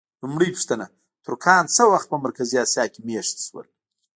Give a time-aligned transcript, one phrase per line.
[0.21, 0.85] لومړۍ پوښتنه:
[1.25, 3.67] ترکان څه وخت په مرکزي اسیا کې مېشت شول؟